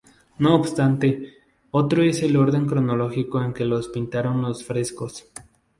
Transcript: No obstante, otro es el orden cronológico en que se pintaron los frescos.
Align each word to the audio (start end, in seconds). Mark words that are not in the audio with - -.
No 0.39 0.55
obstante, 0.55 1.35
otro 1.69 2.01
es 2.01 2.23
el 2.23 2.35
orden 2.35 2.65
cronológico 2.65 3.39
en 3.43 3.53
que 3.53 3.65
se 3.69 3.89
pintaron 3.91 4.41
los 4.41 4.63
frescos. 4.65 5.29